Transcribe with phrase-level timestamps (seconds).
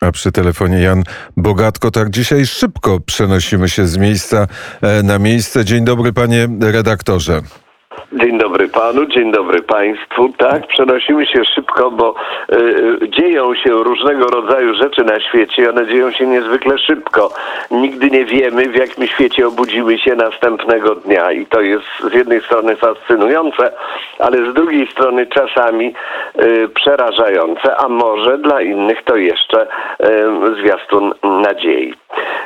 [0.00, 1.02] A przy telefonie Jan
[1.36, 1.90] Bogatko.
[1.90, 4.46] Tak dzisiaj szybko przenosimy się z miejsca
[4.82, 5.64] e, na miejsce.
[5.64, 7.42] Dzień dobry panie redaktorze.
[8.12, 10.28] Dzień dobry panu, dzień dobry państwu.
[10.38, 12.14] Tak, przenosimy się szybko, bo
[12.52, 17.30] y, dzieją się różnego rodzaju rzeczy na świecie i one dzieją się niezwykle szybko.
[17.70, 22.40] Nigdy nie wiemy, w jakim świecie obudzimy się następnego dnia i to jest z jednej
[22.40, 23.72] strony fascynujące,
[24.18, 25.94] ale z drugiej strony czasami
[26.42, 29.66] y, przerażające, a może dla innych to jeszcze y,
[30.60, 31.94] zwiastun nadziei.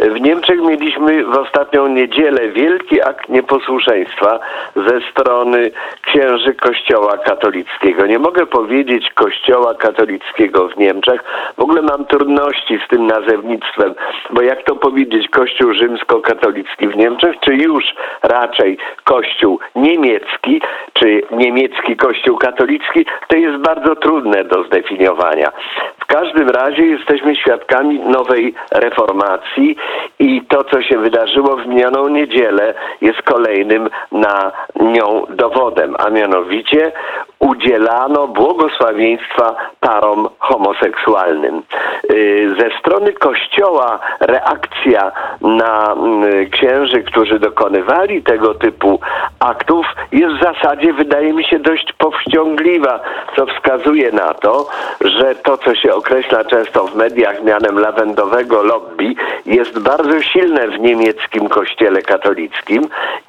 [0.00, 4.38] W Niemczech mieliśmy w ostatnią niedzielę wielki akt nieposłuszeństwa
[4.76, 5.70] ze strony
[6.02, 8.06] księży Kościoła katolickiego.
[8.06, 11.24] Nie mogę powiedzieć Kościoła katolickiego w Niemczech.
[11.56, 13.94] W ogóle mam trudności z tym nazewnictwem,
[14.30, 17.84] bo jak to powiedzieć Kościół rzymskokatolicki w Niemczech, czy już
[18.22, 25.52] raczej Kościół niemiecki, czy niemiecki Kościół katolicki, to jest bardzo trudne do zdefiniowania.
[26.00, 29.76] W każdym razie jesteśmy świadkami nowej reformacji
[30.18, 36.92] i to, co się wydarzyło w minioną niedzielę, jest kolejnym na nią dowodem, a mianowicie
[37.40, 41.62] udzielano błogosławieństwa parom homoseksualnym.
[42.10, 49.00] Y, ze strony Kościoła reakcja na mm, księży, którzy dokonywali tego typu
[49.40, 53.00] aktów jest w zasadzie, wydaje mi się, dość powściągliwa,
[53.36, 54.68] co wskazuje na to,
[55.00, 59.14] że to, co się określa często w mediach mianem lawendowego lobby,
[59.46, 62.82] jest bardzo silne w niemieckim kościele katolickim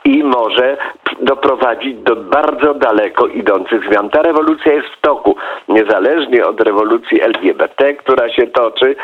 [0.06, 0.78] i może
[1.22, 4.09] doprowadzić do bardzo daleko idących zmian.
[4.12, 5.36] Ta rewolucja jest w toku,
[5.67, 8.95] niezależnie od rewolucji LGBT, która się toczy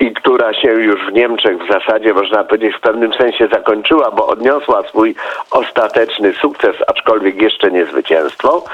[0.00, 4.26] i która się już w Niemczech w zasadzie, można powiedzieć, w pewnym sensie zakończyła, bo
[4.26, 5.14] odniosła swój
[5.50, 8.64] ostateczny sukces, aczkolwiek jeszcze nie zwycięstwo,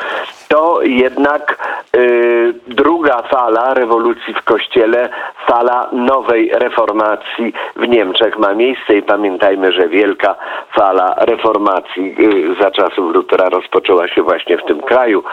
[0.49, 1.59] to jednak
[1.97, 5.09] y, druga fala rewolucji w Kościele,
[5.47, 10.35] fala nowej reformacji w Niemczech ma miejsce i pamiętajmy, że wielka
[10.75, 15.25] fala reformacji y, za czasów Lutera rozpoczęła się właśnie w tym kraju,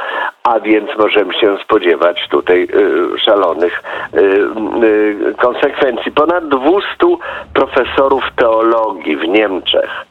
[0.43, 2.67] a więc możemy się spodziewać tutaj
[3.15, 3.83] y, szalonych
[4.13, 4.19] y,
[4.83, 6.11] y, konsekwencji.
[6.11, 6.83] Ponad 200
[7.53, 10.05] profesorów teologii w Niemczech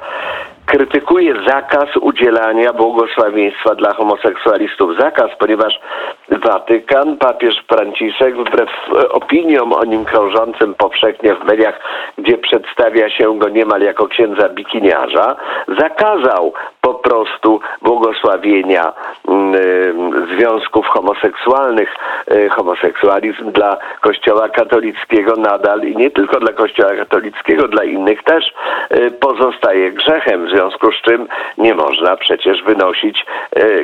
[0.66, 4.96] krytykuje zakaz udzielania błogosławieństwa dla homoseksualistów.
[4.98, 5.80] Zakaz, ponieważ
[6.28, 8.70] Watykan, papież Franciszek, wbrew
[9.10, 11.80] opiniom o nim krążącym powszechnie w mediach,
[12.18, 15.36] gdzie przedstawia się go niemal jako księdza bikiniarza,
[15.78, 21.94] zakazał po prostu błogosławienia y, związków homoseksualnych,
[22.32, 28.52] y, homoseksualizm dla Kościoła katolickiego nadal i nie tylko dla Kościoła katolickiego, dla innych też
[28.94, 31.28] y, pozostaje grzechem, w związku z czym
[31.58, 33.26] nie można przecież wynosić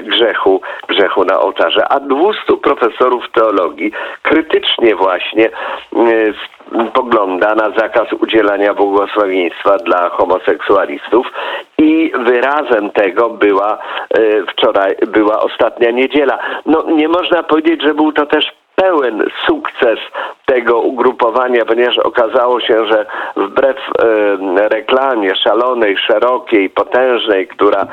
[0.03, 1.88] grzechu, grzechu na ołtarze.
[1.88, 3.92] A 200 profesorów teologii
[4.22, 5.50] krytycznie właśnie
[6.94, 11.26] pogląda na zakaz udzielania błogosławieństwa dla homoseksualistów
[11.78, 13.78] i wyrazem tego była
[14.10, 16.38] e, wczoraj, była ostatnia niedziela.
[16.66, 19.98] No nie można powiedzieć, że był to też pełen sukces
[20.48, 27.86] tego ugrupowania, ponieważ okazało się, że wbrew e, reklamie szalonej, szerokiej, potężnej, która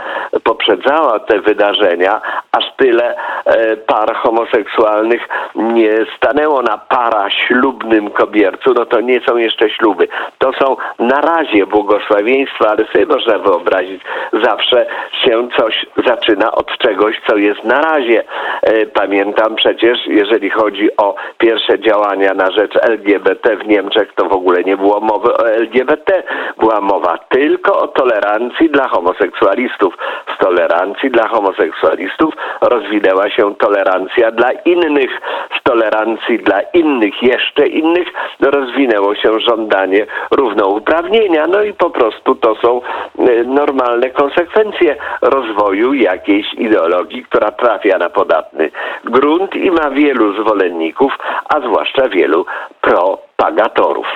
[0.43, 2.21] poprzedzała te wydarzenia,
[2.51, 3.15] aż tyle
[3.45, 10.07] e, par homoseksualnych nie stanęło na para ślubnym kobiercu, no to nie są jeszcze śluby.
[10.37, 14.01] To są na razie błogosławieństwa, ale sobie można wyobrazić,
[14.43, 14.85] zawsze
[15.25, 18.23] się coś zaczyna od czegoś, co jest na razie.
[18.61, 24.33] E, pamiętam przecież, jeżeli chodzi o pierwsze działania na rzecz LGBT w Niemczech, to w
[24.33, 26.23] ogóle nie było mowy o LGBT.
[26.59, 29.97] Była mowa tylko o tolerancji dla homoseksualistów.
[30.35, 35.21] Z tolerancji dla homoseksualistów rozwinęła się tolerancja dla innych.
[35.59, 38.07] Z tolerancji dla innych, jeszcze innych,
[38.39, 41.47] rozwinęło się żądanie równouprawnienia.
[41.47, 42.81] No i po prostu to są
[43.19, 48.71] e, normalne konsekwencje rozwoju jakiejś ideologii, która trafia na podatny
[49.03, 51.17] grunt i ma wielu zwolenników,
[51.55, 52.34] a zwłaszcza wielu
[52.81, 54.07] propagatorów.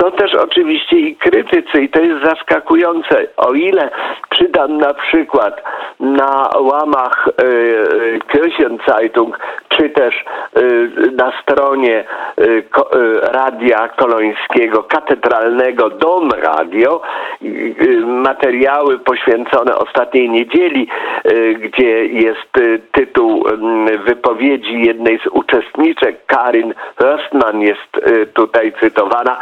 [0.00, 3.26] Są też oczywiście i krytycy i to jest zaskakujące.
[3.36, 3.90] O ile
[4.30, 5.62] przydam na przykład
[6.00, 9.38] na łamach y, y Kirchenzeitung
[9.68, 10.24] czy też
[10.56, 12.04] y, na stronie
[12.40, 17.02] y, ko, y, Radia Kolońskiego, katedralnego Dom Radio,
[18.06, 20.88] materiały poświęcone ostatniej niedzieli,
[21.54, 22.52] gdzie jest
[22.92, 29.40] tytuł mm, wypowiedzi jednej z uczestniczek, Karin Rostman jest tutaj cytowana,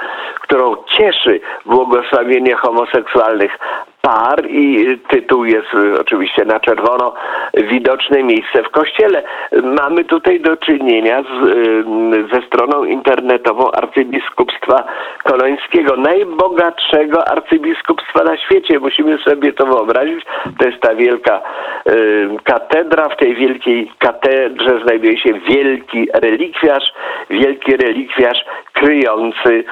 [0.52, 3.58] którą cieszy błogosławienie homoseksualnych
[4.02, 7.14] par i tytuł jest y, oczywiście na czerwono
[7.54, 9.22] widoczne miejsce w kościele.
[9.62, 11.84] Mamy tutaj do czynienia z, y,
[12.32, 14.84] ze stroną internetową arcybiskupstwa
[15.24, 18.78] kolońskiego, najbogatszego arcybiskupstwa na świecie.
[18.78, 20.24] Musimy sobie to wyobrazić.
[20.58, 21.42] To jest ta wielka
[21.88, 23.08] y, katedra.
[23.08, 26.92] W tej wielkiej katedrze znajduje się wielki relikwiarz,
[27.30, 29.64] wielki relikwiarz kryjący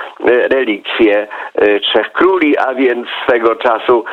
[0.50, 1.29] relikwie
[1.82, 4.05] Trzech Króli, a więc swego czasu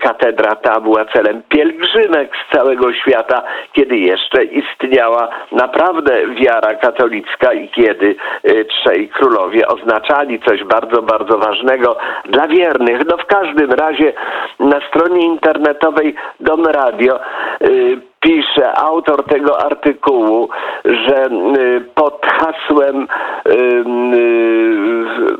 [0.00, 3.42] katedra ta była celem pielgrzymek z całego świata,
[3.72, 8.16] kiedy jeszcze istniała naprawdę wiara katolicka i kiedy
[8.48, 13.06] y, trzej królowie oznaczali coś bardzo, bardzo ważnego dla wiernych.
[13.06, 14.12] No w każdym razie
[14.60, 17.20] na stronie internetowej Dom Radio
[17.62, 20.48] y, pisze autor tego artykułu,
[20.84, 23.84] że y, pod hasłem y, y,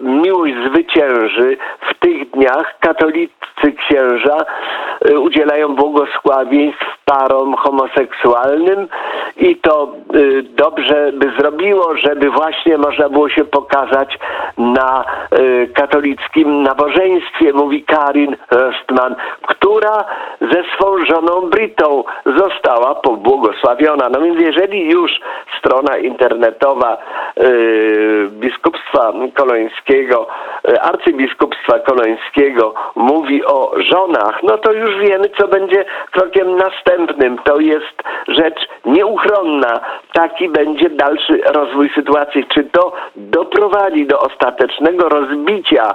[0.03, 1.57] miłość zwycięży
[1.91, 4.45] w tych dniach katolicy księża
[5.09, 8.89] y, udzielają błogosławieństw parom homoseksualnym
[9.37, 14.19] i to y, dobrze by zrobiło, żeby właśnie można było się pokazać
[14.59, 15.05] na
[15.39, 19.17] y, katolickim nabożeństwie, mówi Karin Rostman,
[19.65, 20.05] która
[20.41, 24.09] ze swą żoną Britą została pobłogosławiona.
[24.09, 25.11] No więc jeżeli już
[25.59, 26.99] strona internetowa
[27.39, 30.27] y, biskupstwa kolońskiego,
[30.69, 37.39] y, arcybiskupstwa kolońskiego mówi o żonach, no to już wiemy, co będzie krokiem następnym.
[37.39, 39.81] To jest rzecz nieuchronna.
[40.13, 42.47] Taki będzie dalszy rozwój sytuacji.
[42.47, 45.95] Czy to doprowadzi do ostatecznego rozbicia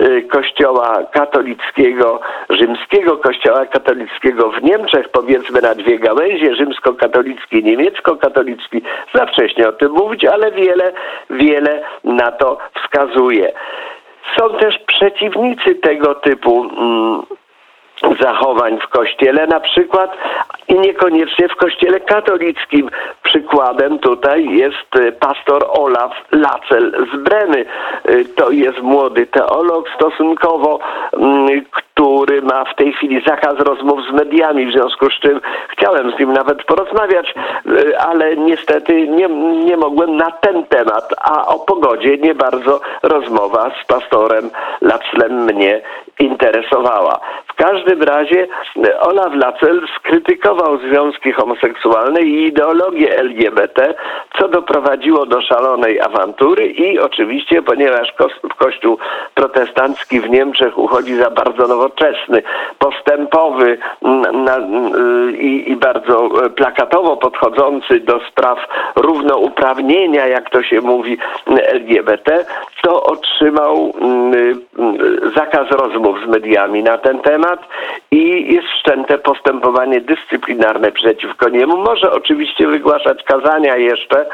[0.00, 2.20] y, kościoła katolickiego,
[2.50, 8.82] rzymskiego kościoła katolickiego w Niemczech, powiedzmy na dwie gałęzie, rzymskokatolicki, niemiecko-katolicki.
[9.14, 10.92] Za wcześnie o tym mówić, ale wiele,
[11.30, 13.52] wiele na to wskazuje.
[14.38, 17.22] Są też przeciwnicy tego typu mm,
[18.20, 20.16] zachowań w kościele, na przykład
[20.68, 22.90] i niekoniecznie w kościele katolickim.
[23.22, 27.64] Przykładem tutaj jest y, pastor Olaf Lacel z Bremy.
[28.08, 30.78] Y, To jest młody teolog stosunkowo,
[31.12, 31.64] mm,
[32.06, 36.18] który ma w tej chwili zakaz rozmów z mediami, w związku z czym chciałem z
[36.18, 37.34] nim nawet porozmawiać,
[37.66, 39.28] y, ale niestety nie,
[39.64, 44.50] nie mogłem na ten temat, a o pogodzie nie bardzo rozmowa z pastorem
[44.80, 45.80] Laclem mnie
[46.18, 47.20] interesowała.
[47.56, 48.46] W każdym razie
[48.84, 53.94] e, Olaf Lacel skrytykował związki homoseksualne i ideologię LGBT,
[54.38, 58.14] co doprowadziło do szalonej awantury i oczywiście, ponieważ
[58.58, 58.98] Kościół
[59.34, 62.42] protestancki w Niemczech uchodzi za bardzo nowoczesny,
[62.78, 68.58] postępowy mm, mm, i, i bardzo e, plakatowo podchodzący do spraw
[68.96, 72.44] równouprawnienia, jak to się mówi, LGBT,
[72.82, 74.34] to otrzymał mm,
[74.78, 74.96] mm,
[75.36, 77.45] zakaz rozmów z mediami na ten temat
[78.10, 81.76] i jest wszczęte postępowanie dyscyplinarne przeciwko niemu.
[81.76, 84.26] Może oczywiście wygłaszać kazania jeszcze,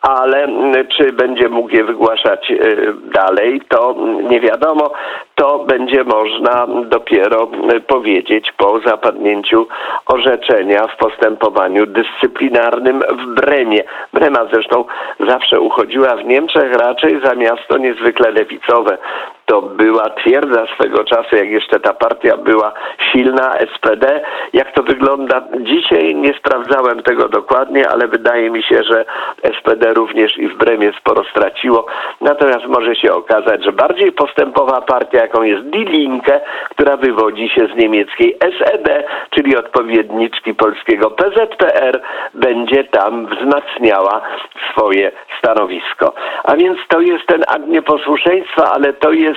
[0.00, 0.48] ale
[0.88, 3.94] czy będzie mógł je wygłaszać y, dalej, to
[4.30, 4.90] nie wiadomo.
[5.34, 7.48] To będzie można dopiero
[7.86, 9.66] powiedzieć po zapadnięciu
[10.06, 13.82] orzeczenia w postępowaniu dyscyplinarnym w Bremie.
[14.12, 14.84] Brema zresztą
[15.28, 18.98] zawsze uchodziła w Niemczech raczej za miasto niezwykle lewicowe.
[19.46, 22.72] To była twierdza swego czasu, jak jeszcze ta partia była
[23.12, 24.20] silna, SPD.
[24.52, 29.04] Jak to wygląda dzisiaj, nie sprawdzałem tego dokładnie, ale wydaje mi się, że
[29.60, 31.86] SPD również i w Bremie sporo straciło.
[32.20, 37.66] Natomiast może się okazać, że bardziej postępowa partia, jaką jest Die Linke, która wywodzi się
[37.66, 42.00] z niemieckiej SED, czyli odpowiedniczki polskiego PZPR,
[42.34, 44.20] będzie tam wzmacniała
[44.72, 46.14] swoje stanowisko.
[46.44, 49.35] A więc to jest ten akt nieposłuszeństwa, ale to jest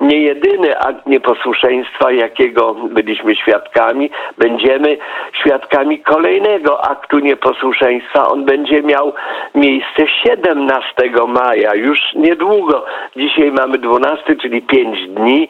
[0.00, 4.10] nie jedyny akt nieposłuszeństwa, jakiego byliśmy świadkami.
[4.38, 4.96] Będziemy
[5.40, 8.28] świadkami kolejnego aktu nieposłuszeństwa.
[8.28, 9.12] On będzie miał
[9.54, 12.84] miejsce 17 maja, już niedługo.
[13.16, 15.48] Dzisiaj mamy 12, czyli 5 dni.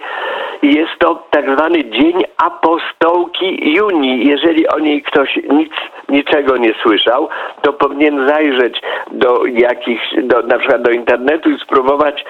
[0.63, 4.29] Jest to tak zwany Dzień Apostołki Junii.
[4.29, 5.73] Jeżeli o niej ktoś nic,
[6.09, 7.29] niczego nie słyszał,
[7.63, 12.25] to powinien zajrzeć do jakichś, do, na przykład do internetu i spróbować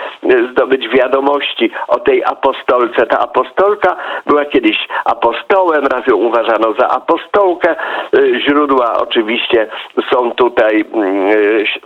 [0.53, 1.56] zdobyć wiadomości
[1.89, 3.07] o tej apostolce.
[3.07, 3.97] Ta apostolka
[4.27, 7.71] była kiedyś apostołem, raz ją uważano za apostołkę.
[7.71, 9.67] E, Źródła oczywiście
[10.13, 11.31] są tutaj mm,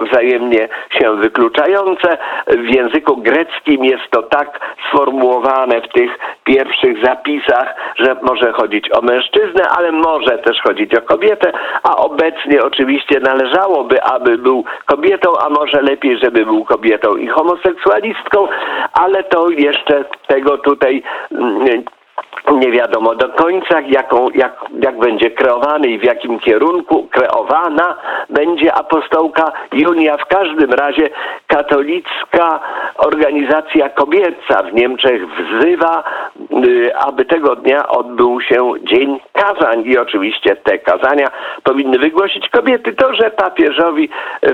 [0.01, 2.19] e, wzajemnie się wykluczające.
[2.47, 6.11] W języku greckim jest to tak sformułowane w tych
[6.45, 12.63] pierwszych zapisach, że może chodzić o mężczyznę, ale może też chodzić o kobietę, a obecnie
[12.63, 18.49] oczywiście należałoby, aby był kobietą, a może lepiej, żeby był kobietą i homoseksualistką,
[18.93, 21.03] ale to jeszcze tego tutaj
[21.33, 21.85] mm,
[22.53, 27.97] nie wiadomo do końca, jaką, jak, jak będzie kreowany i w jakim kierunku kreowana
[28.31, 30.17] będzie apostołka Junia.
[30.17, 31.11] W każdym razie
[31.47, 32.61] katolicka
[32.97, 36.05] organizacja kobieca w Niemczech wzywa,
[36.67, 41.27] y, aby tego dnia odbył się Dzień Kazań i oczywiście te kazania
[41.63, 42.93] powinny wygłosić kobiety.
[42.93, 44.09] To, że papieżowi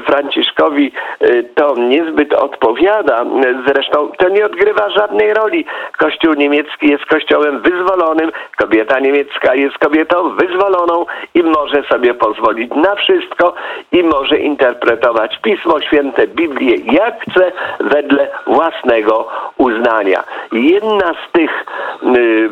[0.07, 0.93] Franciszkowi
[1.23, 3.27] y, to niezbyt odpowiada, y,
[3.69, 5.65] zresztą to nie odgrywa żadnej roli.
[5.99, 12.95] Kościół niemiecki jest kościołem wyzwolonym, kobieta niemiecka jest kobietą wyzwoloną i może sobie pozwolić na
[12.95, 13.55] wszystko
[13.93, 20.25] i może interpretować Pismo Święte, Biblię jak chce, wedle własnego uznania.
[20.53, 22.51] Jedna z tych y, y,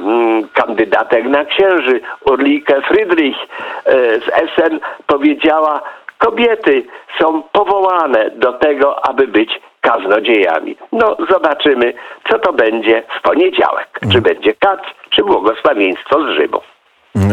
[0.53, 5.83] kandydatek na księży, Urlike Friedrich y, z Essen powiedziała,
[6.19, 6.85] kobiety
[7.21, 10.76] są powołane do tego, aby być kaznodziejami.
[10.93, 11.95] No zobaczymy,
[12.31, 13.88] co to będzie w poniedziałek.
[14.12, 16.61] Czy będzie kac, czy błogosławieństwo z Rzymu.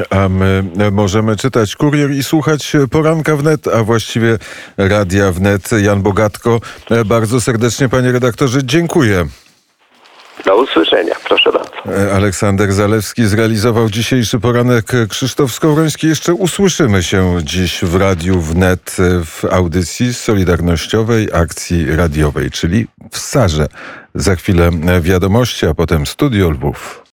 [0.09, 4.37] A my możemy czytać Kurier i słuchać poranka wnet, a właściwie
[4.77, 5.61] radia wnet.
[5.83, 6.59] Jan Bogatko,
[7.05, 9.25] bardzo serdecznie panie redaktorze dziękuję.
[10.45, 12.15] Do usłyszenia, proszę bardzo.
[12.15, 14.85] Aleksander Zalewski zrealizował dzisiejszy poranek.
[15.09, 16.07] Krzysztof Skowroński.
[16.07, 23.67] Jeszcze usłyszymy się dziś w Radiu Wnet w audycji solidarnościowej akcji radiowej, czyli w Sarze.
[24.15, 24.69] Za chwilę
[25.01, 27.01] wiadomości, a potem Studio Lwów.